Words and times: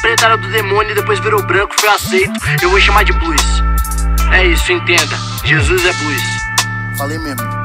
preta 0.00 0.26
era 0.26 0.36
do 0.36 0.48
demônio 0.50 0.92
e 0.92 0.94
depois 0.94 1.18
virou 1.20 1.42
branco, 1.42 1.74
foi 1.78 1.88
aceito. 1.88 2.32
Eu 2.62 2.70
vou 2.70 2.80
chamar 2.80 3.04
de 3.04 3.12
blues. 3.12 3.42
É 4.32 4.46
isso, 4.46 4.72
entenda. 4.72 5.16
Jesus 5.44 5.84
é 5.84 5.92
blues. 5.92 6.22
Falei 6.96 7.18
mesmo. 7.18 7.64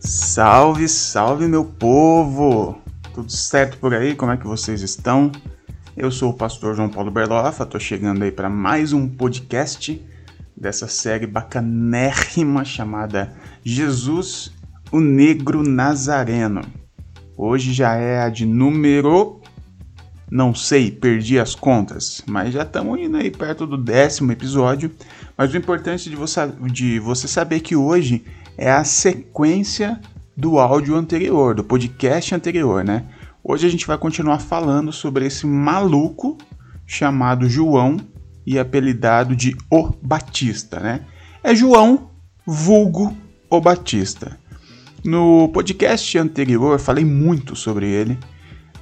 Salve, 0.00 0.88
salve 0.88 1.46
meu 1.46 1.64
povo! 1.64 2.80
Tudo 3.14 3.30
certo 3.30 3.78
por 3.78 3.94
aí? 3.94 4.16
Como 4.16 4.32
é 4.32 4.36
que 4.36 4.46
vocês 4.46 4.82
estão? 4.82 5.30
Eu 5.96 6.10
sou 6.10 6.30
o 6.30 6.34
pastor 6.34 6.74
João 6.74 6.88
Paulo 6.88 7.08
Berlofa, 7.08 7.64
tô 7.64 7.78
chegando 7.78 8.24
aí 8.24 8.32
para 8.32 8.50
mais 8.50 8.92
um 8.92 9.08
podcast 9.08 10.04
dessa 10.56 10.86
série 10.86 11.26
bacanérrima 11.26 12.64
chamada 12.64 13.32
Jesus, 13.64 14.52
o 14.92 15.00
Negro 15.00 15.62
Nazareno. 15.62 16.62
Hoje 17.36 17.72
já 17.72 17.94
é 17.96 18.20
a 18.20 18.28
de 18.28 18.46
número. 18.46 19.40
Não 20.30 20.54
sei, 20.54 20.90
perdi 20.90 21.38
as 21.38 21.54
contas, 21.54 22.22
mas 22.26 22.54
já 22.54 22.62
estamos 22.62 22.98
indo 22.98 23.16
aí 23.16 23.30
perto 23.30 23.66
do 23.66 23.76
décimo 23.76 24.32
episódio. 24.32 24.90
Mas 25.36 25.52
o 25.52 25.56
importante 25.56 26.08
de 26.08 26.16
você, 26.16 26.40
de 26.70 26.98
você 26.98 27.28
saber 27.28 27.60
que 27.60 27.76
hoje 27.76 28.24
é 28.56 28.70
a 28.70 28.84
sequência 28.84 30.00
do 30.36 30.58
áudio 30.58 30.96
anterior, 30.96 31.54
do 31.54 31.62
podcast 31.62 32.34
anterior, 32.34 32.84
né? 32.84 33.04
Hoje 33.42 33.66
a 33.66 33.70
gente 33.70 33.86
vai 33.86 33.98
continuar 33.98 34.38
falando 34.38 34.92
sobre 34.92 35.26
esse 35.26 35.46
maluco 35.46 36.38
chamado 36.86 37.48
João 37.48 37.96
e 38.46 38.58
apelidado 38.58 39.34
de 39.34 39.56
O 39.70 39.90
Batista, 40.02 40.80
né? 40.80 41.00
É 41.42 41.54
João, 41.54 42.10
vulgo 42.46 43.16
O 43.50 43.60
Batista. 43.60 44.38
No 45.04 45.48
podcast 45.50 46.16
anterior 46.18 46.78
falei 46.78 47.04
muito 47.04 47.54
sobre 47.54 47.86
ele, 47.86 48.18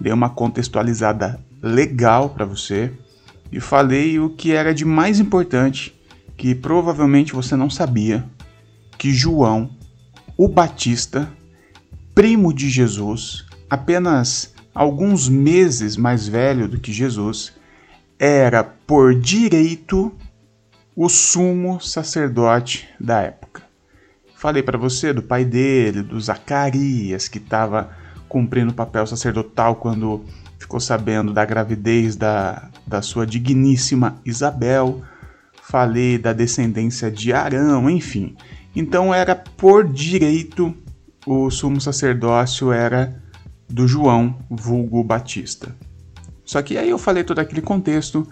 dei 0.00 0.12
uma 0.12 0.30
contextualizada 0.30 1.40
legal 1.60 2.30
para 2.30 2.44
você 2.44 2.92
e 3.50 3.60
falei 3.60 4.18
o 4.18 4.30
que 4.30 4.52
era 4.52 4.72
de 4.72 4.84
mais 4.84 5.20
importante 5.20 5.94
que 6.36 6.54
provavelmente 6.54 7.32
você 7.32 7.54
não 7.54 7.68
sabia, 7.68 8.24
que 8.98 9.12
João, 9.12 9.70
o 10.36 10.48
Batista, 10.48 11.28
primo 12.14 12.52
de 12.52 12.68
Jesus, 12.68 13.44
apenas 13.68 14.54
alguns 14.74 15.28
meses 15.28 15.96
mais 15.96 16.26
velho 16.26 16.66
do 16.66 16.80
que 16.80 16.92
Jesus, 16.92 17.52
era 18.24 18.62
por 18.62 19.16
direito 19.16 20.12
o 20.94 21.08
sumo 21.08 21.80
sacerdote 21.80 22.88
da 23.00 23.20
época. 23.20 23.62
Falei 24.36 24.62
para 24.62 24.78
você 24.78 25.12
do 25.12 25.20
pai 25.20 25.44
dele, 25.44 26.02
do 26.02 26.20
Zacarias, 26.20 27.26
que 27.26 27.38
estava 27.38 27.90
cumprindo 28.28 28.70
o 28.70 28.74
papel 28.74 29.04
sacerdotal 29.08 29.74
quando 29.74 30.24
ficou 30.56 30.78
sabendo 30.78 31.32
da 31.32 31.44
gravidez 31.44 32.14
da, 32.14 32.70
da 32.86 33.02
sua 33.02 33.26
digníssima 33.26 34.20
Isabel. 34.24 35.02
Falei 35.60 36.16
da 36.16 36.32
descendência 36.32 37.10
de 37.10 37.32
Arão, 37.32 37.90
enfim. 37.90 38.36
Então 38.76 39.12
era 39.12 39.34
por 39.34 39.82
direito 39.82 40.72
o 41.26 41.50
sumo 41.50 41.80
sacerdócio 41.80 42.70
era 42.70 43.20
do 43.68 43.88
João, 43.88 44.38
vulgo 44.48 45.02
Batista. 45.02 45.74
Só 46.52 46.60
que 46.60 46.76
aí 46.76 46.90
eu 46.90 46.98
falei 46.98 47.24
todo 47.24 47.38
aquele 47.38 47.62
contexto 47.62 48.28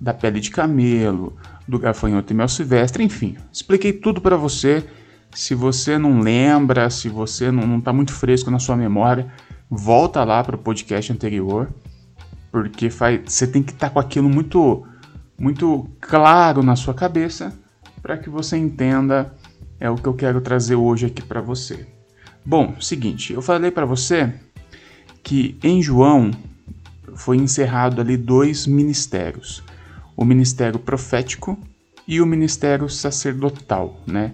da 0.00 0.14
pele 0.14 0.38
de 0.38 0.48
camelo, 0.48 1.36
do 1.66 1.76
gafanhoto 1.76 2.32
e 2.32 2.36
mel 2.36 2.46
silvestre, 2.46 3.02
enfim, 3.02 3.36
expliquei 3.52 3.92
tudo 3.92 4.20
para 4.20 4.36
você. 4.36 4.84
Se 5.32 5.56
você 5.56 5.98
não 5.98 6.20
lembra, 6.20 6.88
se 6.88 7.08
você 7.08 7.50
não 7.50 7.78
está 7.78 7.92
muito 7.92 8.12
fresco 8.12 8.48
na 8.48 8.60
sua 8.60 8.76
memória, 8.76 9.26
volta 9.68 10.22
lá 10.22 10.44
para 10.44 10.54
o 10.54 10.58
podcast 10.58 11.12
anterior, 11.12 11.68
porque 12.52 12.90
faz, 12.90 13.20
você 13.24 13.44
tem 13.44 13.60
que 13.60 13.72
estar 13.72 13.88
tá 13.88 13.92
com 13.92 13.98
aquilo 13.98 14.28
muito, 14.28 14.86
muito 15.36 15.90
claro 16.00 16.62
na 16.62 16.76
sua 16.76 16.94
cabeça 16.94 17.52
para 18.00 18.16
que 18.16 18.30
você 18.30 18.56
entenda 18.56 19.34
é 19.80 19.90
o 19.90 19.96
que 19.96 20.06
eu 20.06 20.14
quero 20.14 20.40
trazer 20.40 20.76
hoje 20.76 21.06
aqui 21.06 21.22
para 21.22 21.40
você. 21.40 21.88
Bom, 22.46 22.76
seguinte, 22.80 23.32
eu 23.32 23.42
falei 23.42 23.72
para 23.72 23.84
você 23.84 24.32
que 25.24 25.58
em 25.60 25.82
João 25.82 26.30
foi 27.14 27.36
encerrado 27.36 28.00
ali 28.00 28.16
dois 28.16 28.66
ministérios, 28.66 29.62
o 30.16 30.24
ministério 30.24 30.78
profético 30.78 31.58
e 32.06 32.20
o 32.20 32.26
ministério 32.26 32.88
sacerdotal, 32.88 34.00
né? 34.06 34.32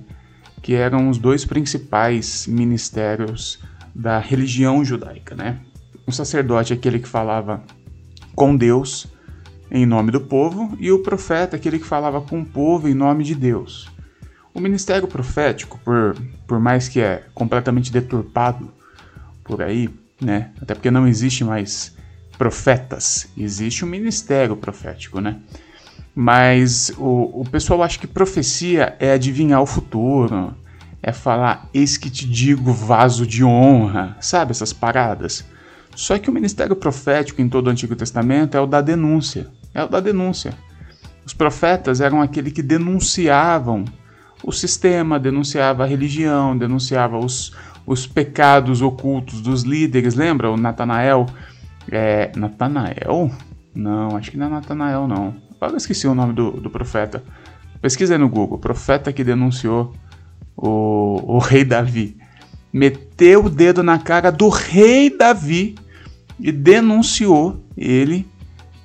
Que 0.62 0.74
eram 0.74 1.08
os 1.08 1.18
dois 1.18 1.44
principais 1.44 2.46
ministérios 2.46 3.60
da 3.94 4.18
religião 4.18 4.84
judaica, 4.84 5.34
né? 5.34 5.60
O 6.06 6.12
sacerdote 6.12 6.72
é 6.72 6.76
aquele 6.76 6.98
que 6.98 7.08
falava 7.08 7.62
com 8.34 8.56
Deus 8.56 9.06
em 9.70 9.86
nome 9.86 10.10
do 10.10 10.20
povo 10.20 10.76
e 10.80 10.90
o 10.90 11.02
profeta 11.02 11.56
é 11.56 11.58
aquele 11.58 11.78
que 11.78 11.86
falava 11.86 12.20
com 12.20 12.40
o 12.40 12.46
povo 12.46 12.88
em 12.88 12.94
nome 12.94 13.22
de 13.22 13.34
Deus. 13.34 13.88
O 14.52 14.60
ministério 14.60 15.06
profético, 15.06 15.78
por, 15.84 16.16
por 16.46 16.58
mais 16.58 16.88
que 16.88 17.00
é 17.00 17.24
completamente 17.34 17.92
deturpado 17.92 18.72
por 19.44 19.62
aí, 19.62 19.88
né? 20.20 20.50
Até 20.60 20.74
porque 20.74 20.90
não 20.90 21.06
existe 21.06 21.44
mais 21.44 21.96
profetas, 22.40 23.28
existe 23.36 23.84
um 23.84 23.88
ministério 23.88 24.56
profético, 24.56 25.20
né? 25.20 25.36
Mas 26.14 26.90
o, 26.96 27.42
o 27.42 27.44
pessoal 27.44 27.82
acha 27.82 27.98
que 27.98 28.06
profecia 28.06 28.96
é 28.98 29.12
adivinhar 29.12 29.60
o 29.60 29.66
futuro, 29.66 30.54
é 31.02 31.12
falar, 31.12 31.68
eis 31.74 31.98
que 31.98 32.08
te 32.08 32.26
digo 32.26 32.72
vaso 32.72 33.26
de 33.26 33.44
honra, 33.44 34.16
sabe 34.22 34.52
essas 34.52 34.72
paradas? 34.72 35.44
Só 35.94 36.16
que 36.16 36.30
o 36.30 36.32
ministério 36.32 36.74
profético 36.74 37.42
em 37.42 37.48
todo 37.48 37.66
o 37.66 37.70
Antigo 37.70 37.94
Testamento 37.94 38.56
é 38.56 38.60
o 38.60 38.66
da 38.66 38.80
denúncia, 38.80 39.48
é 39.74 39.84
o 39.84 39.88
da 39.88 40.00
denúncia. 40.00 40.54
Os 41.26 41.34
profetas 41.34 42.00
eram 42.00 42.22
aquele 42.22 42.50
que 42.50 42.62
denunciavam 42.62 43.84
o 44.42 44.50
sistema, 44.50 45.20
denunciava 45.20 45.84
a 45.84 45.86
religião, 45.86 46.56
denunciava 46.56 47.18
os, 47.18 47.54
os 47.84 48.06
pecados 48.06 48.80
ocultos 48.80 49.42
dos 49.42 49.62
líderes. 49.62 50.14
Lembra 50.14 50.50
o 50.50 50.56
Natanael 50.56 51.26
é, 51.90 52.30
Natanael? 52.36 53.30
Não, 53.74 54.16
acho 54.16 54.30
que 54.30 54.36
não 54.36 54.46
é 54.46 54.50
Natanael, 54.50 55.06
não. 55.06 55.34
Agora 55.56 55.72
eu 55.72 55.76
esqueci 55.76 56.06
o 56.06 56.14
nome 56.14 56.32
do, 56.32 56.52
do 56.52 56.70
profeta. 56.70 57.22
Pesquisa 57.80 58.14
aí 58.14 58.18
no 58.18 58.28
Google. 58.28 58.58
Profeta 58.58 59.12
que 59.12 59.24
denunciou 59.24 59.94
o, 60.56 61.36
o 61.36 61.38
rei 61.42 61.64
Davi. 61.64 62.16
Meteu 62.72 63.44
o 63.46 63.50
dedo 63.50 63.82
na 63.82 63.98
cara 63.98 64.30
do 64.30 64.48
rei 64.48 65.16
Davi 65.16 65.74
e 66.38 66.52
denunciou 66.52 67.64
ele 67.76 68.26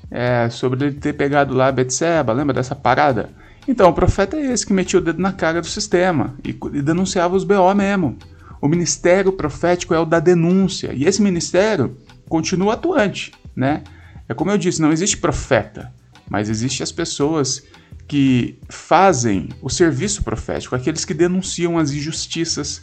é, 0.10 0.50
sobre 0.50 0.86
ele 0.86 0.96
ter 0.96 1.14
pegado 1.14 1.54
lá 1.54 1.72
Betseba. 1.72 2.34
Lembra 2.34 2.54
dessa 2.54 2.76
parada? 2.76 3.30
Então, 3.68 3.90
o 3.90 3.94
profeta 3.94 4.38
é 4.38 4.52
esse 4.52 4.66
que 4.66 4.74
metia 4.74 5.00
o 5.00 5.02
dedo 5.02 5.22
na 5.22 5.34
cara 5.34 5.60
do 5.60 5.68
sistema 5.68 6.36
e, 6.44 6.50
e 6.50 6.82
denunciava 6.82 7.36
os 7.36 7.44
BO 7.44 7.74
mesmo. 7.74 8.18
O 8.62 8.68
ministério 8.68 9.32
profético 9.32 9.94
é 9.94 10.00
o 10.00 10.06
da 10.06 10.20
denúncia. 10.20 10.92
E 10.94 11.06
esse 11.06 11.22
ministério 11.22 11.96
continua 12.28 12.74
atuante, 12.74 13.32
né? 13.56 13.84
É 14.28 14.34
como 14.34 14.52
eu 14.52 14.58
disse, 14.58 14.82
não 14.82 14.92
existe 14.92 15.18
profeta, 15.18 15.94
mas 16.30 16.50
existe 16.50 16.82
as 16.82 16.92
pessoas 16.92 17.64
que 18.08 18.60
fazem 18.70 19.50
o 19.62 19.70
serviço 19.70 20.24
profético, 20.24 20.76
aqueles 20.76 21.06
que 21.06 21.14
denunciam 21.14 21.78
as 21.78 21.92
injustiças 21.92 22.82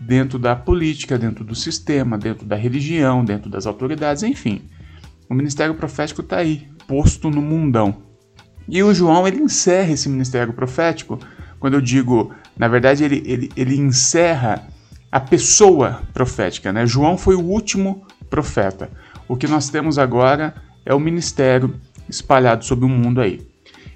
dentro 0.00 0.38
da 0.38 0.54
política, 0.54 1.18
dentro 1.18 1.44
do 1.44 1.54
sistema, 1.54 2.16
dentro 2.16 2.46
da 2.46 2.56
religião, 2.56 3.24
dentro 3.24 3.50
das 3.50 3.66
autoridades, 3.66 4.22
enfim. 4.22 4.62
O 5.28 5.34
ministério 5.34 5.74
profético 5.74 6.20
está 6.20 6.38
aí, 6.38 6.68
posto 6.86 7.30
no 7.30 7.42
mundão. 7.42 8.02
E 8.68 8.82
o 8.82 8.94
João 8.94 9.26
ele 9.26 9.38
encerra 9.38 9.92
esse 9.92 10.08
ministério 10.08 10.52
profético, 10.52 11.18
quando 11.58 11.74
eu 11.74 11.80
digo, 11.80 12.32
na 12.56 12.68
verdade, 12.68 13.04
ele, 13.04 13.22
ele, 13.26 13.50
ele 13.56 13.76
encerra 13.76 14.68
a 15.10 15.18
pessoa 15.18 16.02
profética. 16.12 16.72
Né? 16.72 16.86
João 16.86 17.16
foi 17.16 17.34
o 17.34 17.44
último 17.44 18.06
profeta. 18.28 18.90
O 19.26 19.36
que 19.36 19.46
nós 19.46 19.68
temos 19.68 19.98
agora 19.98 20.54
é 20.84 20.94
o 20.94 21.00
ministério 21.00 21.74
espalhado 22.08 22.64
sobre 22.64 22.84
o 22.84 22.88
mundo 22.88 23.20
aí. 23.20 23.46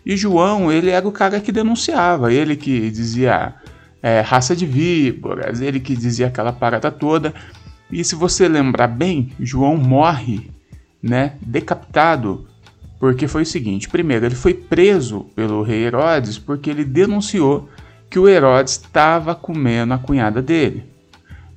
E 0.05 0.17
João, 0.17 0.71
ele 0.71 0.91
era 0.91 1.07
o 1.07 1.13
cara 1.13 1.41
que 1.41 1.53
denunciava, 1.53 2.33
ele 2.33 2.57
que 2.57 2.91
dizia 2.91 3.55
é, 4.03 4.21
raça 4.21 4.55
de 4.55 4.67
víboras, 4.67 5.61
ele 5.61 5.79
que 5.79 5.97
dizia 5.97 6.27
aquela 6.27 6.53
parada 6.53 6.91
toda. 6.91 7.33
E 7.91 8.03
se 8.03 8.15
você 8.15 8.49
lembrar 8.49 8.89
bem, 8.89 9.33
João 9.39 9.77
morre, 9.77 10.51
né, 11.03 11.35
decapitado, 11.41 12.47
porque 12.99 13.29
foi 13.29 13.43
o 13.43 13.47
seguinte: 13.47 13.89
primeiro, 13.89 14.27
ele 14.27 14.35
foi 14.35 14.55
preso 14.55 15.27
pelo 15.37 15.63
rei 15.63 15.85
Herodes 15.85 16.39
porque 16.39 16.71
ele 16.71 16.85
denunciou 16.85 17.69
que 18.11 18.19
o 18.19 18.29
Herodes 18.29 18.75
estava 18.75 19.35
comendo 19.35 19.95
a 19.95 19.99
cunhada 19.99 20.43
dele. 20.43 20.92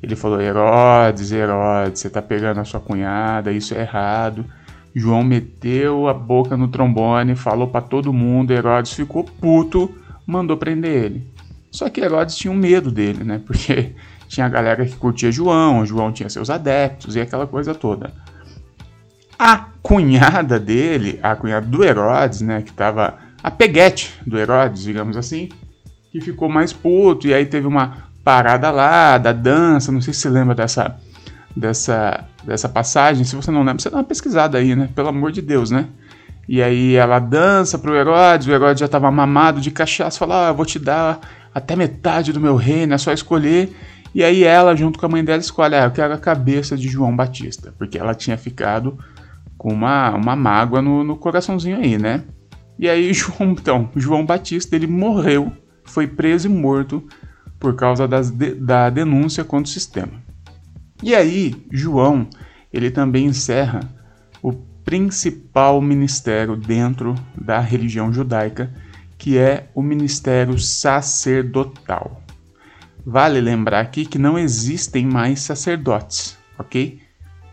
Ele 0.02 0.16
falou: 0.16 0.42
Herodes, 0.42 1.32
Herodes, 1.32 2.02
você 2.02 2.10
tá 2.10 2.22
pegando 2.22 2.60
a 2.60 2.66
sua 2.66 2.80
cunhada, 2.80 3.52
isso 3.52 3.74
é 3.74 3.82
errado. 3.82 4.46
João 4.96 5.24
meteu 5.24 6.08
a 6.08 6.14
boca 6.14 6.56
no 6.56 6.70
trombone, 6.70 7.36
falou 7.36 7.68
para 7.68 7.82
todo 7.82 8.14
mundo. 8.14 8.52
Herodes 8.52 8.94
ficou 8.94 9.24
puto, 9.24 9.94
mandou 10.26 10.56
prender 10.56 11.04
ele. 11.04 11.28
Só 11.70 11.90
que 11.90 12.00
Herodes 12.00 12.38
tinha 12.38 12.52
um 12.52 12.56
medo 12.56 12.90
dele, 12.90 13.24
né? 13.24 13.42
Porque 13.46 13.94
tinha 14.30 14.46
a 14.46 14.50
galera 14.50 14.86
que 14.86 14.96
curtia 14.96 15.32
João, 15.32 15.86
João 15.86 16.12
tinha 16.12 16.30
seus 16.30 16.50
adeptos 16.50 17.16
e 17.16 17.22
aquela 17.22 17.46
coisa 17.46 17.76
toda. 17.76 18.14
A 19.38 19.68
cunhada 19.84 20.58
dele, 20.58 21.20
a 21.22 21.36
cunhada 21.36 21.68
do 21.68 21.84
Herodes, 21.84 22.40
né, 22.40 22.62
que 22.62 22.72
tava 22.72 23.16
a 23.44 23.52
peguete 23.52 24.14
do 24.26 24.40
Herodes, 24.40 24.84
digamos 24.84 25.18
assim, 25.18 25.50
que 26.10 26.22
ficou 26.22 26.48
mais 26.48 26.72
puto 26.72 27.28
e 27.28 27.34
aí 27.34 27.46
teve 27.46 27.68
uma 27.68 28.05
parada 28.26 28.72
lá 28.72 29.20
da 29.20 29.32
dança, 29.32 29.92
não 29.92 30.02
sei 30.02 30.12
se 30.12 30.22
você 30.22 30.30
lembra 30.30 30.56
dessa 30.56 30.98
dessa 31.56 32.26
dessa 32.44 32.68
passagem, 32.68 33.24
se 33.24 33.36
você 33.36 33.52
não 33.52 33.60
lembra, 33.60 33.80
você 33.80 33.90
dá 33.90 33.98
uma 33.98 34.04
pesquisada 34.04 34.58
aí, 34.58 34.76
né? 34.76 34.90
Pelo 34.96 35.10
amor 35.10 35.32
de 35.32 35.42
Deus, 35.42 35.70
né? 35.70 35.88
E 36.50 36.62
aí 36.62 36.96
ela 36.96 37.20
dança 37.20 37.78
pro 37.78 37.96
Herodes, 37.96 38.48
o 38.48 38.52
Herodes 38.52 38.80
já 38.80 38.88
tava 38.88 39.10
mamado 39.12 39.62
de 39.62 39.70
cachaça, 39.70 40.18
fala: 40.18 40.50
ah, 40.50 40.52
vou 40.52 40.66
te 40.66 40.80
dar 40.80 41.20
até 41.54 41.76
metade 41.76 42.34
do 42.34 42.40
meu 42.40 42.56
reino, 42.56 42.96
é 42.96 42.98
só 42.98 43.14
escolher. 43.14 43.72
E 44.14 44.24
aí 44.24 44.44
ela, 44.44 44.76
junto 44.76 44.98
com 44.98 45.06
a 45.06 45.10
mãe 45.10 45.24
dela, 45.24 45.40
escolhe, 45.40 45.76
ah, 45.76 45.84
eu 45.84 45.92
quero 45.92 46.14
a 46.14 46.18
cabeça 46.18 46.76
de 46.76 46.88
João 46.88 47.16
Batista, 47.16 47.74
porque 47.78 47.98
ela 47.98 48.16
tinha 48.16 48.38
ficado 48.38 48.98
com 49.58 49.72
uma, 49.72 50.12
uma 50.12 50.36
mágoa 50.36 50.82
no, 50.82 51.04
no 51.04 51.16
coraçãozinho 51.16 51.78
aí, 51.78 51.98
né? 51.98 52.24
E 52.80 52.90
aí 52.90 53.12
João, 53.14 53.52
então, 53.52 53.90
João 53.96 54.26
Batista, 54.26 54.76
ele 54.76 54.88
morreu, 54.88 55.52
foi 55.84 56.08
preso 56.08 56.48
e 56.48 56.50
morto 56.50 57.04
por 57.66 57.76
causa 57.76 58.08
das, 58.08 58.30
da 58.30 58.92
denúncia 58.92 59.44
contra 59.44 59.68
o 59.68 59.74
sistema. 59.74 60.22
E 61.02 61.16
aí, 61.16 61.56
João, 61.72 62.30
ele 62.72 62.92
também 62.92 63.26
encerra 63.26 63.80
o 64.40 64.54
principal 64.54 65.82
ministério 65.82 66.56
dentro 66.56 67.16
da 67.36 67.60
religião 67.60 68.14
judaica, 68.14 68.72
que 69.18 69.40
é 69.40 69.68
o 69.74 69.82
ministério 69.82 70.60
sacerdotal. 70.60 72.22
Vale 73.04 73.42
lembrar 73.42 73.80
aqui 73.80 74.06
que 74.06 74.20
não 74.20 74.38
existem 74.38 75.04
mais 75.04 75.40
sacerdotes, 75.40 76.38
ok? 76.60 77.00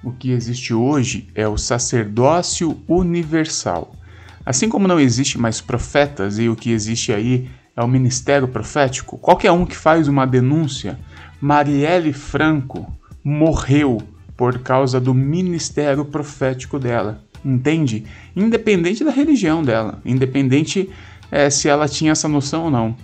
O 0.04 0.12
que 0.12 0.30
existe 0.30 0.74
hoje 0.74 1.26
é 1.34 1.48
o 1.48 1.56
sacerdócio 1.56 2.82
universal. 2.86 3.96
Assim 4.44 4.68
como 4.68 4.86
não 4.86 5.00
existe 5.00 5.38
mais 5.38 5.62
profetas 5.62 6.38
e 6.38 6.50
o 6.50 6.56
que 6.56 6.70
existe 6.70 7.14
aí 7.14 7.48
é 7.76 7.82
o 7.82 7.88
ministério 7.88 8.48
profético, 8.48 9.18
qualquer 9.18 9.52
um 9.52 9.64
que 9.64 9.76
faz 9.76 10.08
uma 10.08 10.26
denúncia, 10.26 10.98
Marielle 11.40 12.12
Franco 12.12 12.86
morreu 13.24 13.98
por 14.36 14.58
causa 14.58 15.00
do 15.00 15.14
ministério 15.14 16.04
profético 16.04 16.78
dela. 16.78 17.22
Entende? 17.44 18.04
Independente 18.36 19.04
da 19.04 19.10
religião 19.10 19.62
dela, 19.62 20.00
independente 20.04 20.90
é, 21.30 21.50
se 21.50 21.68
ela 21.68 21.88
tinha 21.88 22.12
essa 22.12 22.28
noção 22.28 22.64
ou 22.64 22.70
não. 22.70 22.96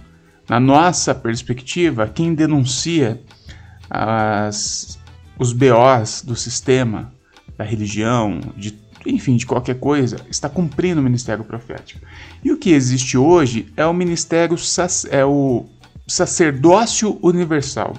Na 0.49 0.61
nossa 0.61 1.14
perspectiva, 1.14 2.06
quem 2.06 2.35
denuncia 2.35 3.21
as, 3.91 4.99
os 5.38 5.53
BOs 5.53 6.23
do 6.23 6.37
sistema, 6.37 7.12
da 7.56 7.64
religião, 7.64 8.41
de, 8.56 8.79
enfim, 9.15 9.37
de 9.37 9.47
qualquer 9.47 9.79
coisa, 9.79 10.17
está 10.31 10.49
cumprindo 10.49 11.01
o 11.01 11.05
ministério 11.05 11.45
profético. 11.45 12.05
E 12.45 12.53
o 12.53 12.59
que 12.59 12.71
existe 12.71 13.17
hoje 13.17 13.73
é 13.77 13.85
o 13.87 13.95
ministério, 13.95 14.57
é 15.11 15.25
o 15.25 15.65
sacerdócio 16.07 17.19
universal. 17.23 17.97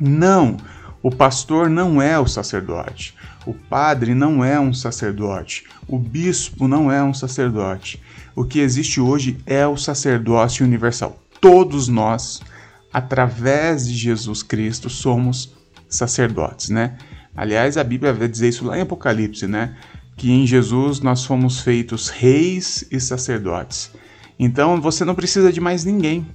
Não, 0.00 0.56
o 1.02 1.10
pastor 1.10 1.68
não 1.68 2.00
é 2.00 2.18
o 2.18 2.26
sacerdote. 2.26 3.14
O 3.46 3.54
padre 3.54 4.14
não 4.14 4.44
é 4.44 4.58
um 4.58 4.74
sacerdote. 4.74 5.64
O 5.86 5.98
bispo 5.98 6.66
não 6.66 6.90
é 6.90 7.02
um 7.02 7.14
sacerdote. 7.14 8.00
O 8.34 8.44
que 8.44 8.60
existe 8.60 9.00
hoje 9.00 9.38
é 9.46 9.66
o 9.66 9.76
sacerdócio 9.76 10.64
universal 10.64 11.18
todos 11.40 11.88
nós, 11.88 12.40
através 12.92 13.86
de 13.88 13.94
Jesus 13.94 14.42
Cristo, 14.42 14.90
somos 14.90 15.52
sacerdotes, 15.88 16.68
né? 16.68 16.96
Aliás, 17.36 17.76
a 17.76 17.84
Bíblia 17.84 18.12
vai 18.12 18.28
dizer 18.28 18.48
isso 18.48 18.64
lá 18.64 18.76
em 18.76 18.82
Apocalipse, 18.82 19.46
né? 19.46 19.76
Que 20.18 20.30
em 20.30 20.46
Jesus 20.46 21.00
nós 21.00 21.24
fomos 21.24 21.60
feitos 21.60 22.10
reis 22.10 22.86
e 22.90 23.00
sacerdotes. 23.00 23.90
Então 24.38 24.80
você 24.80 25.04
não 25.04 25.14
precisa 25.14 25.50
de 25.50 25.60
mais 25.60 25.84
ninguém 25.84 26.26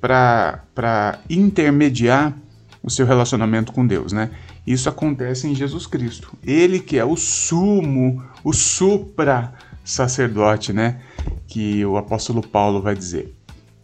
para 0.00 1.18
intermediar 1.28 2.34
o 2.82 2.88
seu 2.88 3.04
relacionamento 3.04 3.72
com 3.72 3.86
Deus, 3.86 4.12
né? 4.12 4.30
Isso 4.66 4.88
acontece 4.88 5.46
em 5.46 5.54
Jesus 5.54 5.86
Cristo. 5.86 6.36
Ele 6.44 6.78
que 6.78 6.96
é 6.96 7.04
o 7.04 7.16
sumo, 7.16 8.22
o 8.44 8.52
supra 8.52 9.52
sacerdote, 9.84 10.72
né? 10.72 11.00
Que 11.46 11.84
o 11.84 11.96
apóstolo 11.96 12.40
Paulo 12.40 12.80
vai 12.80 12.94
dizer. 12.94 13.34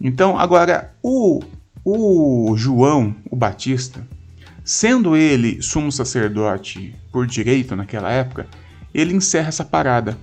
Então, 0.01 0.39
agora, 0.39 0.95
o, 1.03 1.43
o 1.85 2.55
João, 2.57 3.15
o 3.31 3.35
Batista, 3.37 4.07
sendo 4.65 5.17
ele 5.17 5.63
sumo 5.63 5.91
sacerdote 5.91 6.95
por 7.11 7.27
direito 7.27 7.75
naquela 7.75 8.11
época, 8.11 8.47
ele 8.95 9.13
encerra 9.13 9.49
essa 9.49 9.65
parada. 9.65 10.17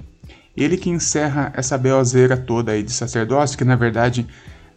Ele 0.56 0.78
que 0.78 0.90
encerra 0.90 1.52
essa 1.56 1.78
beozeira 1.78 2.38
toda 2.38 2.72
aí 2.72 2.82
de 2.82 2.92
sacerdócio, 2.92 3.58
que 3.58 3.66
na 3.66 3.76
verdade 3.76 4.26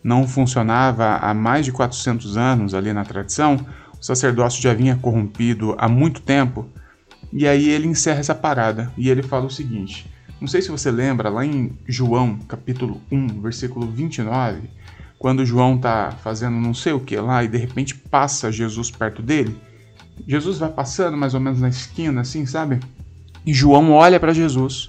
não 0.02 0.28
funcionava 0.28 1.16
há 1.16 1.32
mais 1.32 1.64
de 1.64 1.72
400 1.72 2.36
anos 2.36 2.74
ali 2.74 2.92
na 2.92 3.04
tradição, 3.04 3.58
o 3.98 4.04
sacerdócio 4.04 4.62
já 4.62 4.74
vinha 4.74 4.96
corrompido 4.96 5.74
há 5.78 5.88
muito 5.88 6.20
tempo, 6.20 6.68
e 7.32 7.48
aí 7.48 7.68
ele 7.68 7.88
encerra 7.88 8.20
essa 8.20 8.34
parada 8.34 8.92
e 8.98 9.08
ele 9.08 9.22
fala 9.22 9.46
o 9.46 9.50
seguinte: 9.50 10.10
não 10.40 10.46
sei 10.46 10.60
se 10.60 10.70
você 10.70 10.90
lembra, 10.90 11.30
lá 11.30 11.44
em 11.44 11.72
João, 11.86 12.38
capítulo 12.46 13.00
1, 13.10 13.40
versículo 13.40 13.90
29, 13.90 14.68
quando 15.18 15.46
João 15.46 15.76
está 15.76 16.12
fazendo 16.22 16.56
não 16.60 16.74
sei 16.74 16.92
o 16.92 17.00
que 17.00 17.16
lá 17.16 17.42
e 17.42 17.48
de 17.48 17.56
repente 17.56 17.94
passa 17.94 18.52
Jesus 18.52 18.90
perto 18.90 19.22
dele. 19.22 19.56
Jesus 20.28 20.58
vai 20.58 20.70
passando 20.70 21.16
mais 21.16 21.34
ou 21.34 21.40
menos 21.40 21.60
na 21.60 21.68
esquina, 21.68 22.20
assim, 22.20 22.44
sabe? 22.46 22.78
E 23.46 23.52
João 23.52 23.92
olha 23.92 24.18
para 24.18 24.32
Jesus. 24.32 24.88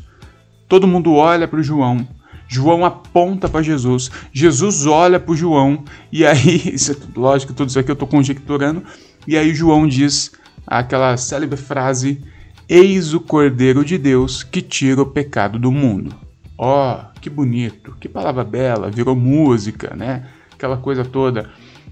Todo 0.67 0.87
mundo 0.87 1.13
olha 1.13 1.47
para 1.47 1.61
João. 1.61 2.07
João 2.47 2.85
aponta 2.85 3.49
para 3.49 3.61
Jesus. 3.61 4.11
Jesus 4.31 4.85
olha 4.85 5.19
para 5.19 5.35
João. 5.35 5.83
E 6.11 6.25
aí, 6.25 6.61
isso 6.73 6.91
é, 6.91 6.95
lógico, 7.15 7.53
tudo 7.53 7.69
isso 7.69 7.79
aqui 7.79 7.91
eu 7.91 7.93
estou 7.93 8.07
conjecturando. 8.07 8.83
E 9.27 9.37
aí 9.37 9.53
João 9.53 9.87
diz 9.87 10.31
aquela 10.65 11.17
célebre 11.17 11.57
frase: 11.57 12.21
Eis 12.69 13.13
o 13.13 13.19
Cordeiro 13.19 13.83
de 13.83 13.97
Deus 13.97 14.43
que 14.43 14.61
tira 14.61 15.01
o 15.01 15.05
pecado 15.05 15.59
do 15.59 15.71
mundo. 15.71 16.15
Ó, 16.57 16.93
oh, 16.93 17.19
que 17.19 17.29
bonito, 17.29 17.95
que 17.99 18.07
palavra 18.07 18.43
bela, 18.43 18.89
virou 18.89 19.15
música, 19.15 19.93
né? 19.95 20.25
Aquela 20.53 20.77
coisa 20.77 21.03
toda. 21.03 21.49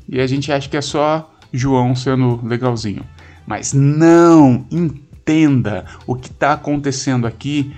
E 0.08 0.20
a 0.20 0.28
gente 0.28 0.52
acha 0.52 0.70
que 0.70 0.78
é 0.78 0.82
só 0.82 1.30
João 1.52 1.96
sendo 1.96 2.40
legalzinho. 2.46 3.04
Mas 3.46 3.74
não, 3.74 4.66
entenda 5.24 5.86
o 6.06 6.16
que 6.16 6.28
está 6.28 6.54
acontecendo 6.54 7.26
aqui 7.26 7.74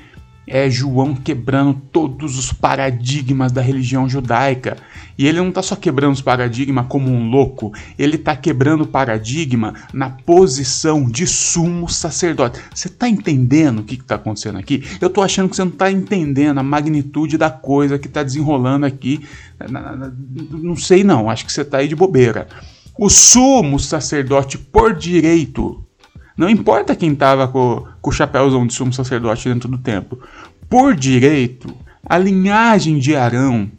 é 0.48 0.70
João 0.70 1.16
quebrando 1.16 1.74
todos 1.92 2.38
os 2.38 2.54
paradigmas 2.54 3.52
da 3.52 3.62
religião 3.62 4.08
judaica. 4.08 4.78
E 5.18 5.26
ele 5.26 5.40
não 5.40 5.50
está 5.50 5.64
só 5.64 5.76
quebrando 5.76 6.14
os 6.14 6.22
paradigmas 6.22 6.86
como 6.88 7.10
um 7.10 7.32
louco, 7.32 7.74
ele 7.98 8.16
está 8.16 8.36
quebrando 8.36 8.82
o 8.82 8.88
paradigma 8.88 9.74
na 9.92 10.10
posição 10.10 11.10
de 11.10 11.26
sumo 11.26 11.90
sacerdote. 11.90 12.60
Você 12.74 12.88
está 12.88 13.10
entendendo 13.10 13.80
o 13.80 13.84
que 13.84 13.96
está 13.96 14.16
acontecendo 14.16 14.60
aqui? 14.60 14.84
Eu 15.02 15.08
estou 15.08 15.24
achando 15.24 15.50
que 15.50 15.56
você 15.56 15.64
não 15.64 15.72
está 15.72 15.92
entendendo 15.92 16.60
a 16.60 16.64
magnitude 16.64 17.40
da 17.40 17.50
coisa 17.50 17.98
que 17.98 18.08
está 18.08 18.22
desenrolando 18.22 18.86
aqui. 18.86 19.26
Não 20.52 20.76
sei 20.76 21.04
não, 21.04 21.28
acho 21.28 21.46
que 21.46 21.54
você 21.54 21.62
está 21.62 21.80
aí 21.80 21.88
de 21.88 21.96
bobeira. 21.96 22.48
O 23.00 23.10
sumo 23.10 23.80
sacerdote 23.80 24.58
por 24.60 24.94
direito 24.94 25.85
não 26.38 26.50
importa 26.50 26.96
quem 26.96 27.14
estava 27.14 27.48
com, 27.48 27.86
com 28.02 28.10
o 28.10 28.14
chapéuzão 28.14 28.68
de 28.68 28.74
sumo 28.74 28.92
sacerdote 28.92 29.48
dentro 29.48 29.70
do 29.70 29.78
templo. 29.78 30.22
Por 30.70 30.96
direito, 30.96 31.74
a 32.06 32.18
linhagem 32.18 33.00
de 33.00 33.16
Arão, 33.16 33.72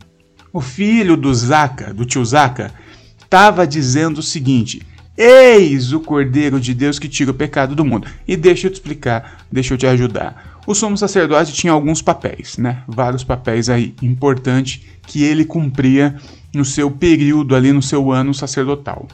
o 0.52 0.60
filho 0.60 1.16
do 1.16 1.32
Zaca, 1.34 1.92
do 1.92 2.04
tio 2.04 2.24
Zaca, 2.24 2.72
estava 3.18 3.66
dizendo 3.66 4.18
o 4.18 4.22
seguinte: 4.22 4.80
Eis 5.16 5.92
o 5.92 6.00
Cordeiro 6.00 6.58
de 6.58 6.72
Deus 6.72 6.98
que 6.98 7.08
tira 7.08 7.30
o 7.30 7.34
pecado 7.34 7.74
do 7.74 7.84
mundo. 7.84 8.06
E 8.26 8.36
deixa 8.36 8.66
eu 8.66 8.70
te 8.70 8.74
explicar, 8.74 9.44
deixa 9.50 9.74
eu 9.74 9.78
te 9.78 9.86
ajudar. 9.86 10.60
O 10.66 10.74
sumo 10.74 10.96
sacerdote 10.96 11.52
tinha 11.52 11.72
alguns 11.72 12.02
papéis, 12.02 12.58
né? 12.58 12.82
Vários 12.88 13.22
papéis 13.22 13.68
aí 13.68 13.94
importantes 14.02 14.82
que 15.06 15.22
ele 15.22 15.44
cumpria 15.44 16.16
no 16.54 16.64
seu 16.64 16.90
período 16.90 17.54
ali, 17.54 17.72
no 17.72 17.82
seu 17.82 18.10
ano 18.10 18.34
sacerdotal. 18.34 19.06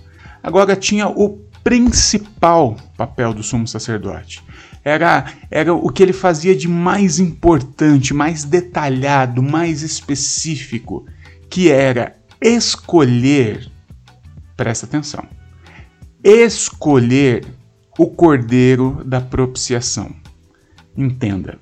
Agora 0.43 0.75
tinha 0.75 1.09
o 1.09 1.41
principal 1.63 2.77
papel 2.97 3.33
do 3.33 3.43
sumo 3.43 3.67
sacerdote. 3.67 4.43
Era, 4.85 5.27
era 5.51 5.73
o 5.73 5.89
que 5.91 6.03
ele 6.03 6.13
fazia 6.13 6.57
de 6.57 6.69
mais 6.69 7.19
importante, 7.19 8.13
mais 8.13 8.45
detalhado, 8.45 9.43
mais 9.43 9.83
específico, 9.83 11.07
que 11.49 11.71
era 11.71 12.17
escolher, 12.41 13.71
presta 14.57 14.87
atenção, 14.87 15.25
escolher 16.25 17.45
o 17.97 18.07
cordeiro 18.07 19.03
da 19.05 19.21
propiciação. 19.21 20.11
Entenda. 20.97 21.59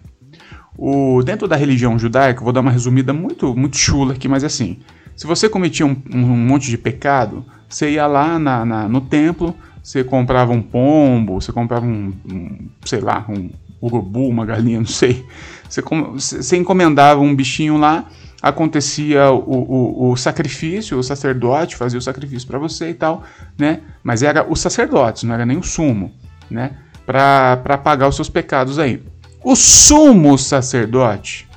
O, 0.78 1.23
dentro 1.23 1.47
da 1.47 1.57
religião 1.57 1.99
judaica, 1.99 2.42
vou 2.42 2.54
dar 2.54 2.61
uma 2.61 2.71
resumida 2.71 3.12
muito, 3.12 3.54
muito 3.54 3.76
chula 3.76 4.14
aqui, 4.14 4.26
mas 4.28 4.45
assim, 4.45 4.78
Se 5.21 5.26
você 5.26 5.50
cometia 5.50 5.85
um, 5.85 5.95
um 6.14 6.35
monte 6.35 6.71
de 6.71 6.78
pecado, 6.78 7.45
você 7.69 7.90
ia 7.90 8.07
lá 8.07 8.38
na, 8.38 8.64
na, 8.64 8.88
no 8.88 9.02
templo, 9.02 9.54
você 9.82 10.04
comprava 10.04 10.52
um 10.52 10.62
pombo, 10.62 11.40
você 11.40 11.52
comprava 11.52 11.87
um, 11.87 12.12
um 12.30 12.68
sei 12.84 13.00
lá, 13.00 13.25
um 13.28 13.50
urubu, 13.80 14.28
uma 14.28 14.44
galinha, 14.44 14.78
não 14.78 14.87
sei. 14.87 15.25
Você, 15.68 15.82
você 16.16 16.56
encomendava 16.56 17.20
um 17.20 17.34
bichinho 17.34 17.76
lá, 17.76 18.06
acontecia 18.42 19.30
o, 19.30 19.38
o, 19.38 20.10
o, 20.10 20.16
sacrifício, 20.16 20.99
o 20.99 21.02
sacerdote 21.02 21.76
fazia 21.76 21.99
o 21.99 22.02
sacrifício 22.02 22.46
para 22.46 22.58
você 22.58 22.90
e 22.90 22.94
tal, 22.94 23.22
né? 23.58 23.80
Mas 24.02 24.22
era 24.22 24.46
os 24.50 24.60
sacerdotes, 24.60 25.22
não 25.22 25.34
era 25.34 25.46
nem 25.46 25.58
o 25.58 25.62
sumo, 25.62 26.12
né? 26.50 26.76
Para 27.06 27.78
pagar 27.78 28.08
os 28.08 28.16
seus 28.16 28.28
pecados 28.28 28.78
aí. 28.78 29.02
O 29.42 29.56
sumo 29.56 30.37
sacerdote, 30.37 31.49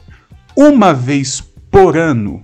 uma 0.56 0.94
vez 0.94 1.42
por 1.70 1.98
ano, 1.98 2.44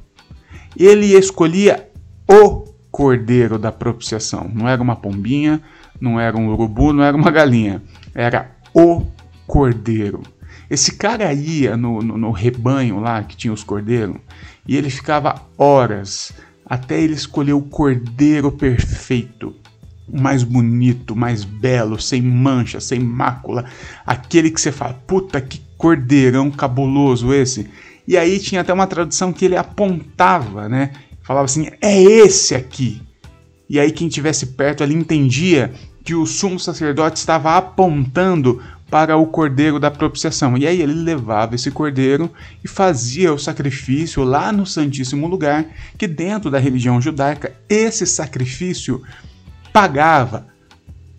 ele 0.78 1.18
escolhia 1.18 1.90
o 2.28 2.69
cordeiro 3.00 3.58
da 3.58 3.72
propiciação. 3.72 4.52
Não 4.54 4.68
era 4.68 4.84
uma 4.84 4.94
pombinha, 4.94 5.62
não 6.02 6.20
era 6.20 6.36
um 6.36 6.50
urubu, 6.50 6.92
não 6.92 7.02
era 7.02 7.16
uma 7.16 7.32
galinha. 7.32 7.82
Era 8.14 8.52
o 8.74 9.06
cordeiro. 9.48 10.22
Esse 10.70 10.98
cara 10.98 11.32
ia 11.32 11.78
no, 11.78 12.02
no, 12.02 12.18
no 12.18 12.32
rebanho 12.32 13.00
lá 13.00 13.24
que 13.24 13.38
tinha 13.38 13.54
os 13.54 13.64
cordeiros 13.64 14.18
e 14.68 14.76
ele 14.76 14.90
ficava 14.90 15.42
horas 15.58 16.34
até 16.66 17.00
ele 17.00 17.14
escolher 17.14 17.54
o 17.54 17.62
cordeiro 17.62 18.52
perfeito, 18.52 19.56
mais 20.06 20.44
bonito, 20.44 21.16
mais 21.16 21.46
belo, 21.46 22.02
sem 22.02 22.22
mancha, 22.22 22.82
sem 22.82 23.00
mácula, 23.00 23.64
aquele 24.06 24.52
que 24.52 24.60
você 24.60 24.74
fala, 24.74 24.94
puta 25.08 25.40
que 25.40 25.62
cordeirão 25.78 26.52
cabuloso 26.52 27.34
esse. 27.34 27.70
E 28.06 28.18
aí 28.18 28.40
tinha 28.40 28.60
até 28.60 28.74
uma 28.74 28.88
tradução 28.88 29.32
que 29.32 29.46
ele 29.46 29.56
apontava, 29.56 30.68
né? 30.68 30.92
Falava 31.30 31.46
assim: 31.46 31.68
é 31.80 32.02
esse 32.02 32.56
aqui. 32.56 33.04
E 33.70 33.80
aí 33.80 33.92
quem 33.92 34.10
tivesse 34.10 34.48
perto 34.48 34.82
ali 34.82 34.96
entendia 34.96 35.72
que 36.04 36.16
o 36.16 36.26
sumo 36.26 36.60
sacerdote 36.60 37.20
estava 37.20 37.56
apontando 37.56 38.60
para 38.90 39.16
o 39.16 39.28
cordeiro 39.28 39.80
da 39.80 39.92
propiciação. 39.92 40.58
E 40.58 40.66
aí 40.66 40.82
ele 40.82 40.96
levava 40.96 41.54
esse 41.54 41.70
cordeiro 41.70 42.32
e 42.64 42.68
fazia 42.68 43.32
o 43.32 43.38
sacrifício 43.38 44.24
lá 44.24 44.52
no 44.52 44.66
Santíssimo 44.66 45.28
Lugar, 45.28 45.68
que 46.00 46.08
dentro 46.08 46.50
da 46.50 46.58
religião 46.58 47.00
judaica, 47.00 47.54
esse 47.70 48.08
sacrifício 48.08 49.04
pagava 49.72 50.48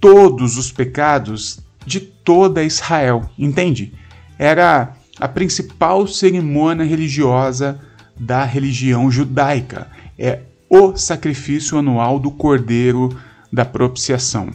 todos 0.01 0.57
os 0.57 0.73
pecados 0.73 1.61
de 1.87 2.01
toda 2.01 2.65
Israel, 2.65 3.31
entende? 3.39 3.95
Era 4.37 4.93
a 5.21 5.29
principal 5.29 6.05
cerimônia 6.09 6.85
religiosa 6.85 7.81
da 8.19 8.45
religião 8.45 9.09
judaica. 9.09 10.00
É 10.23 10.41
o 10.69 10.95
sacrifício 10.97 11.79
anual 11.79 12.19
do 12.19 12.31
cordeiro 12.31 13.19
da 13.51 13.65
propiciação. 13.65 14.51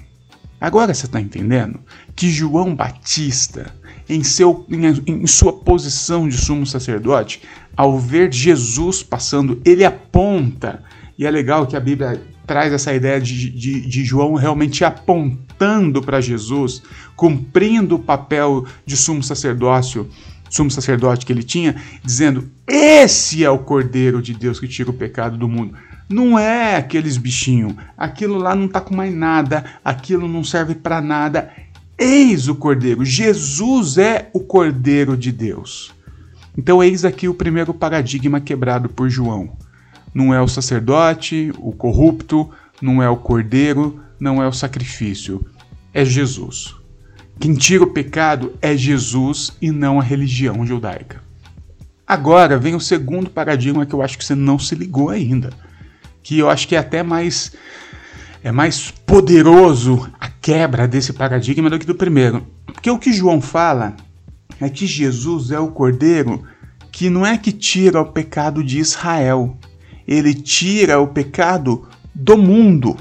Agora 0.62 0.93
você 0.93 1.07
está 1.07 1.19
entendendo 1.19 1.79
que 2.15 2.29
João 2.29 2.75
Batista, 2.75 3.74
em, 4.07 4.24
seu, 4.24 4.63
em, 4.69 5.24
em 5.24 5.27
sua 5.27 5.51
posição 5.51 6.29
de 6.29 6.38
sumo 6.38 6.67
sacerdote, 6.67 7.41
ao 7.75 8.00
ver 8.00 8.31
Jesus 8.31 9.01
passando, 9.01 9.60
ele 9.65 9.84
aponta. 9.84 10.84
E 11.17 11.25
é 11.25 11.31
legal 11.31 11.65
que 11.65 11.75
a 11.75 11.79
Bíblia 11.79 12.22
traz 12.45 12.72
essa 12.72 12.93
ideia 12.93 13.19
de, 13.19 13.50
de, 13.50 13.81
de 13.81 14.05
João 14.05 14.36
realmente 14.36 14.86
apontando 14.86 16.01
para 16.01 16.22
Jesus, 16.22 16.84
cumprindo 17.15 17.95
o 17.95 18.00
papel 18.00 18.65
de 18.86 18.95
sumo 18.95 19.24
sacerdócio, 19.24 20.07
sumo 20.55 20.71
sacerdote 20.71 21.25
que 21.25 21.33
ele 21.33 21.43
tinha, 21.43 21.75
dizendo: 22.03 22.50
Esse 22.65 23.43
é 23.43 23.50
o 23.50 23.59
Cordeiro 23.59 24.21
de 24.21 24.33
Deus 24.33 24.59
que 24.59 24.67
tira 24.67 24.89
o 24.89 24.93
pecado 24.93 25.38
do 25.38 25.47
mundo. 25.47 25.75
Não 26.07 26.38
é 26.39 26.77
aqueles 26.77 27.17
bichinhos. 27.17 27.74
Aquilo 27.97 28.38
lá 28.38 28.55
não 28.55 28.67
tá 28.67 28.79
com 28.79 28.95
mais 28.95 29.13
nada, 29.13 29.65
aquilo 29.83 30.27
não 30.27 30.43
serve 30.43 30.75
para 30.75 31.01
nada. 31.01 31.51
Eis 31.97 32.47
o 32.47 32.55
Cordeiro. 32.55 33.03
Jesus 33.03 33.97
é 33.97 34.29
o 34.33 34.39
Cordeiro 34.39 35.17
de 35.17 35.31
Deus. 35.31 35.93
Então, 36.57 36.81
eis 36.81 37.03
aqui 37.03 37.27
o 37.27 37.33
primeiro 37.33 37.74
paradigma 37.74 38.39
quebrado 38.39 38.88
por 38.88 39.09
João. 39.09 39.57
Não 40.13 40.33
é 40.33 40.41
o 40.41 40.47
sacerdote, 40.47 41.51
o 41.57 41.74
corrupto, 41.74 42.50
não 42.81 43.03
é 43.03 43.09
o 43.09 43.17
cordeiro, 43.17 44.00
não 44.17 44.41
é 44.41 44.47
o 44.47 44.53
sacrifício. 44.53 45.45
É 45.93 46.05
Jesus. 46.05 46.74
Quem 47.39 47.54
tira 47.54 47.84
o 47.84 47.92
pecado 47.92 48.54
é 48.62 48.75
Jesus 48.75 49.51
e 49.62 49.72
não 49.72 50.00
a 50.00 50.04
religião 50.04 50.65
judaica. 50.65 51.22
Agora 52.08 52.58
vem 52.58 52.75
o 52.75 52.80
segundo 52.80 53.30
paradigma 53.30 53.86
que 53.86 53.94
eu 53.94 54.01
acho 54.01 54.18
que 54.18 54.25
você 54.25 54.36
não 54.36 54.60
se 54.60 54.75
ligou 54.75 55.10
ainda 55.10 55.50
que 56.25 56.39
eu 56.39 56.50
acho 56.50 56.68
que 56.68 56.75
é 56.75 56.80
até 56.80 57.04
mais 57.04 57.54
é 58.44 58.51
mais 58.51 58.89
poderoso 58.89 60.10
a 60.20 60.27
quebra 60.27 60.88
desse 60.88 61.13
paradigma 61.13 61.70
do 61.70 61.77
que 61.77 61.86
do 61.86 61.94
primeiro. 61.94 62.46
Porque 62.65 62.89
o 62.89 62.98
que 62.98 63.13
João 63.13 63.39
fala 63.39 63.96
é 64.60 64.68
que 64.68 64.88
Jesus 64.88 65.51
é 65.51 65.60
o 65.60 65.70
cordeiro 65.70 66.44
que 66.92 67.12
não 67.12 67.25
é 67.25 67.38
que 67.38 67.51
tira 67.51 68.01
o 68.01 68.12
pecado 68.12 68.63
de 68.63 68.80
Israel, 68.80 69.58
ele 70.08 70.34
tira 70.34 71.00
o 71.00 71.08
pecado 71.08 71.88
do 72.13 72.38
mundo. 72.38 72.98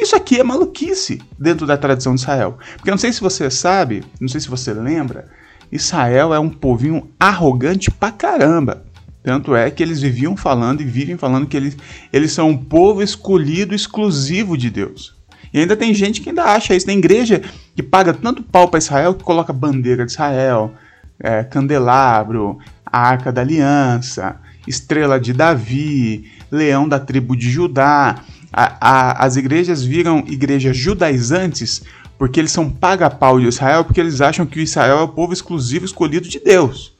Isso 0.00 0.16
aqui 0.16 0.40
é 0.40 0.42
maluquice 0.42 1.20
dentro 1.38 1.66
da 1.66 1.76
tradição 1.76 2.14
de 2.14 2.20
Israel. 2.20 2.58
Porque 2.76 2.90
não 2.90 2.98
sei 2.98 3.12
se 3.12 3.20
você 3.20 3.50
sabe, 3.50 4.02
não 4.20 4.28
sei 4.28 4.40
se 4.40 4.48
você 4.48 4.72
lembra, 4.72 5.26
Israel 5.70 6.32
é 6.32 6.38
um 6.38 6.48
povinho 6.48 7.10
arrogante 7.18 7.90
pra 7.90 8.10
caramba. 8.10 8.84
Tanto 9.22 9.54
é 9.54 9.70
que 9.70 9.82
eles 9.82 10.00
viviam 10.00 10.36
falando 10.36 10.80
e 10.80 10.84
vivem 10.84 11.18
falando 11.18 11.46
que 11.46 11.56
eles, 11.56 11.76
eles 12.10 12.32
são 12.32 12.48
um 12.48 12.56
povo 12.56 13.02
escolhido 13.02 13.74
exclusivo 13.74 14.56
de 14.56 14.70
Deus. 14.70 15.14
E 15.52 15.60
ainda 15.60 15.76
tem 15.76 15.92
gente 15.92 16.20
que 16.22 16.30
ainda 16.30 16.44
acha 16.44 16.74
isso. 16.74 16.86
Tem 16.86 16.98
igreja 16.98 17.42
que 17.76 17.82
paga 17.82 18.14
tanto 18.14 18.42
pau 18.42 18.68
para 18.68 18.78
Israel 18.78 19.14
que 19.14 19.24
coloca 19.24 19.52
bandeira 19.52 20.06
de 20.06 20.12
Israel, 20.12 20.72
é, 21.18 21.44
candelabro, 21.44 22.58
a 22.86 22.98
arca 22.98 23.30
da 23.30 23.42
aliança, 23.42 24.36
estrela 24.66 25.20
de 25.20 25.32
Davi, 25.34 26.30
leão 26.50 26.88
da 26.88 26.98
tribo 26.98 27.36
de 27.36 27.50
Judá. 27.50 28.22
A, 28.52 28.76
a, 28.80 29.24
as 29.24 29.36
igrejas 29.36 29.82
viram 29.84 30.24
igrejas 30.26 30.76
judaizantes 30.76 31.82
porque 32.18 32.38
eles 32.38 32.52
são 32.52 32.68
paga-pau 32.68 33.40
de 33.40 33.46
Israel, 33.46 33.82
porque 33.82 33.98
eles 33.98 34.20
acham 34.20 34.44
que 34.44 34.60
Israel 34.60 34.98
é 34.98 35.02
o 35.02 35.08
povo 35.08 35.32
exclusivo 35.32 35.86
escolhido 35.86 36.28
de 36.28 36.38
Deus. 36.38 36.94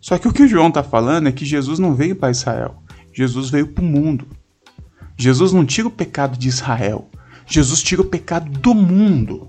Só 0.00 0.18
que 0.18 0.26
o 0.26 0.32
que 0.32 0.42
o 0.42 0.48
João 0.48 0.66
está 0.66 0.82
falando 0.82 1.28
é 1.28 1.32
que 1.32 1.44
Jesus 1.44 1.78
não 1.78 1.94
veio 1.94 2.16
para 2.16 2.32
Israel, 2.32 2.82
Jesus 3.12 3.50
veio 3.50 3.68
para 3.68 3.84
o 3.84 3.86
mundo. 3.86 4.26
Jesus 5.16 5.52
não 5.52 5.64
tira 5.64 5.86
o 5.86 5.92
pecado 5.92 6.36
de 6.36 6.48
Israel, 6.48 7.08
Jesus 7.46 7.82
tira 7.82 8.02
o 8.02 8.06
pecado 8.06 8.50
do 8.50 8.74
mundo. 8.74 9.48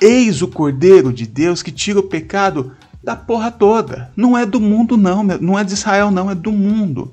Eis 0.00 0.42
o 0.42 0.48
Cordeiro 0.48 1.12
de 1.12 1.24
Deus 1.24 1.62
que 1.62 1.70
tira 1.70 2.00
o 2.00 2.02
pecado 2.08 2.72
da 3.02 3.14
porra 3.14 3.52
toda. 3.52 4.10
Não 4.16 4.36
é 4.36 4.44
do 4.44 4.60
mundo, 4.60 4.96
não, 4.96 5.22
não 5.22 5.56
é 5.56 5.62
de 5.62 5.72
Israel, 5.72 6.10
não, 6.10 6.28
é 6.28 6.34
do 6.34 6.50
mundo. 6.50 7.12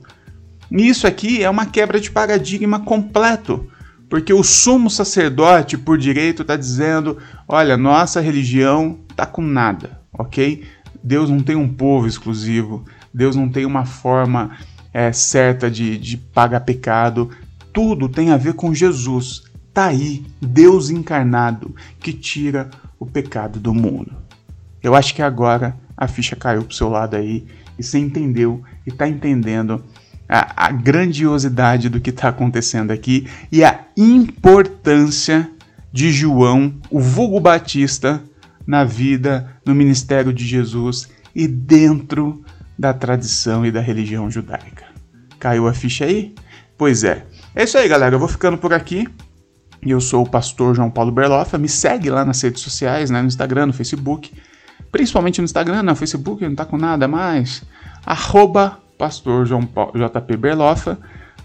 Isso 0.81 1.05
aqui 1.05 1.43
é 1.43 1.49
uma 1.49 1.67
quebra 1.67 1.99
de 1.99 2.09
paradigma 2.09 2.79
completo. 2.79 3.69
Porque 4.09 4.33
o 4.33 4.43
sumo 4.43 4.89
sacerdote, 4.89 5.77
por 5.77 5.97
direito, 5.97 6.41
está 6.41 6.55
dizendo: 6.55 7.17
olha, 7.47 7.77
nossa 7.77 8.19
religião 8.19 8.99
tá 9.15 9.25
com 9.25 9.41
nada, 9.41 9.99
ok? 10.11 10.63
Deus 11.03 11.29
não 11.29 11.39
tem 11.39 11.55
um 11.55 11.71
povo 11.71 12.07
exclusivo, 12.07 12.85
Deus 13.13 13.35
não 13.35 13.49
tem 13.49 13.65
uma 13.65 13.85
forma 13.85 14.51
é, 14.93 15.11
certa 15.11 15.69
de, 15.69 15.97
de 15.97 16.17
pagar 16.17 16.61
pecado. 16.61 17.29
Tudo 17.71 18.09
tem 18.09 18.31
a 18.31 18.37
ver 18.37 18.53
com 18.53 18.73
Jesus. 18.73 19.43
Tá 19.73 19.85
aí, 19.85 20.25
Deus 20.39 20.89
encarnado, 20.89 21.75
que 21.99 22.13
tira 22.13 22.69
o 22.99 23.05
pecado 23.05 23.59
do 23.59 23.73
mundo. 23.73 24.13
Eu 24.81 24.95
acho 24.95 25.13
que 25.15 25.21
agora 25.21 25.75
a 25.97 26.07
ficha 26.07 26.35
caiu 26.35 26.63
pro 26.63 26.75
seu 26.75 26.89
lado 26.89 27.15
aí 27.15 27.45
e 27.77 27.83
você 27.83 27.97
entendeu 27.97 28.61
e 28.85 28.91
tá 28.91 29.07
entendendo 29.07 29.83
a, 30.27 30.67
a 30.67 30.71
grandiosidade 30.71 31.89
do 31.89 31.99
que 31.99 32.09
está 32.09 32.29
acontecendo 32.29 32.91
aqui 32.91 33.27
e 33.51 33.63
a 33.63 33.81
importância 33.95 35.49
de 35.91 36.11
João, 36.11 36.73
o 36.89 36.99
vulgo 36.99 37.39
Batista, 37.39 38.21
na 38.65 38.83
vida, 38.83 39.57
no 39.65 39.75
ministério 39.75 40.33
de 40.33 40.45
Jesus 40.45 41.09
e 41.35 41.47
dentro 41.47 42.43
da 42.77 42.93
tradição 42.93 43.65
e 43.65 43.71
da 43.71 43.81
religião 43.81 44.29
judaica. 44.31 44.85
Caiu 45.39 45.67
a 45.67 45.73
ficha 45.73 46.05
aí? 46.05 46.33
Pois 46.77 47.03
é. 47.03 47.25
É 47.55 47.63
isso 47.63 47.77
aí, 47.77 47.87
galera. 47.87 48.15
Eu 48.15 48.19
vou 48.19 48.27
ficando 48.27 48.57
por 48.57 48.73
aqui. 48.73 49.07
Eu 49.81 49.99
sou 49.99 50.23
o 50.23 50.29
pastor 50.29 50.73
João 50.75 50.89
Paulo 50.89 51.11
Berloffa. 51.11 51.57
Me 51.57 51.69
segue 51.69 52.09
lá 52.09 52.25
nas 52.25 52.41
redes 52.41 52.61
sociais, 52.61 53.09
né? 53.09 53.21
no 53.21 53.27
Instagram, 53.27 53.67
no 53.67 53.73
Facebook. 53.73 54.31
Principalmente 54.91 55.39
no 55.39 55.45
Instagram, 55.45 55.83
no 55.83 55.95
Facebook 55.95 56.43
não 56.47 56.55
tá 56.55 56.65
com 56.65 56.77
nada 56.77 57.07
mais. 57.07 57.63
Arroba 58.05 58.79
pastor 58.97 59.45
João 59.45 59.65
Paulo, 59.65 59.93
JP 59.93 60.37
Berloffa. 60.37 60.97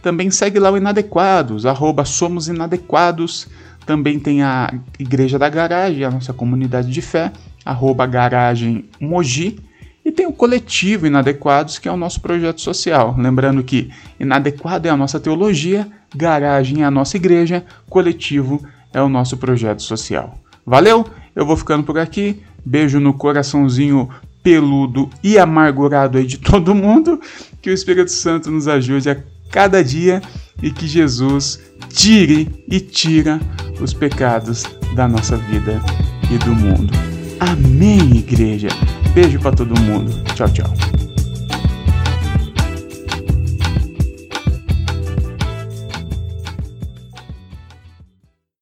Também 0.03 0.31
segue 0.31 0.59
lá 0.59 0.71
o 0.71 0.77
Inadequados, 0.77 1.67
arroba 1.67 2.05
Somos 2.05 2.49
Inadequados. 2.49 3.49
Também 3.85 4.19
tem 4.19 4.43
a 4.43 4.73
Igreja 4.99 5.39
da 5.39 5.49
Garagem, 5.49 6.05
a 6.05 6.11
nossa 6.11 6.33
comunidade 6.33 6.91
de 6.91 7.01
fé, 7.01 7.33
arroba 7.65 8.07
Garagem. 8.07 8.89
E 10.05 10.13
tem 10.13 10.27
o 10.27 10.33
coletivo 10.33 11.07
Inadequados, 11.07 11.79
que 11.79 11.89
é 11.89 11.93
o 11.93 11.97
nosso 11.97 12.21
projeto 12.21 12.61
social. 12.61 13.15
Lembrando 13.19 13.63
que 13.65 13.91
inadequado 14.21 14.87
é 14.87 14.91
a 14.91 14.97
nossa 14.97 15.19
teologia, 15.19 15.87
garagem 16.15 16.83
é 16.83 16.85
a 16.85 16.91
nossa 16.91 17.17
igreja, 17.17 17.65
coletivo 17.89 18.63
é 18.93 19.03
o 19.03 19.09
nosso 19.09 19.37
projeto 19.37 19.83
social. 19.83 20.39
Valeu? 20.65 21.07
Eu 21.35 21.47
vou 21.47 21.57
ficando 21.57 21.85
por 21.85 21.99
aqui. 21.99 22.43
Beijo 22.65 23.01
no 23.01 23.15
coraçãozinho 23.15 24.09
peludo 24.49 25.11
e 25.23 25.39
amargurado 25.39 26.17
aí 26.17 26.27
de 26.27 26.39
todo 26.41 26.75
mundo. 26.75 27.21
Que 27.61 27.71
o 27.71 27.75
Espírito 27.75 28.11
Santo 28.11 28.51
nos 28.51 28.67
ajude 28.67 29.11
a 29.11 29.17
cada 29.51 29.85
dia 29.85 30.23
e 30.63 30.71
que 30.71 30.87
Jesus 30.87 31.61
tire 31.91 32.65
e 32.71 32.81
tira 32.81 33.39
os 33.81 33.93
pecados 33.93 34.65
da 34.95 35.07
nossa 35.07 35.37
vida 35.37 35.81
e 36.31 36.39
do 36.39 36.55
mundo. 36.55 36.93
Amém, 37.39 38.17
igreja. 38.17 38.69
Beijo 39.15 39.39
para 39.39 39.55
todo 39.55 39.79
mundo. 39.81 40.11
Tchau, 40.35 40.49
tchau. 40.49 41.08